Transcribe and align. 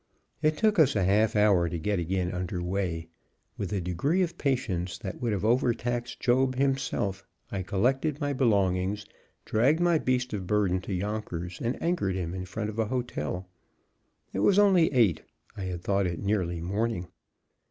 It 0.41 0.57
took 0.57 0.79
us 0.79 0.95
a 0.95 1.03
half 1.03 1.35
hour 1.35 1.69
to 1.69 1.77
get 1.77 1.99
again 1.99 2.31
under 2.31 2.59
way. 2.63 3.07
With 3.55 3.71
a 3.71 3.79
degree 3.79 4.23
of 4.23 4.35
patience 4.35 4.97
that 4.97 5.21
would 5.21 5.31
have 5.31 5.45
overtaxed 5.45 6.19
Job 6.19 6.55
himself, 6.55 7.23
I 7.51 7.61
collected 7.61 8.19
my 8.19 8.33
belongings, 8.33 9.05
dragged 9.45 9.79
my 9.79 9.99
beast 9.99 10.33
of 10.33 10.47
burden 10.47 10.81
to 10.81 10.93
Yonkers, 10.95 11.59
and 11.63 11.79
anchored 11.83 12.15
him 12.15 12.33
in 12.33 12.45
front 12.45 12.71
of 12.71 12.79
a 12.79 12.87
hotel. 12.87 13.47
It 14.33 14.39
was 14.39 14.57
only 14.57 14.91
eight; 14.91 15.21
I 15.55 15.65
had 15.65 15.83
thought 15.83 16.07
it 16.07 16.17
nearly 16.19 16.61
morning. 16.61 17.05